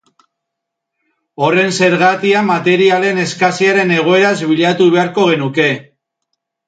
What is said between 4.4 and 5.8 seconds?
bilatu beharko genuke.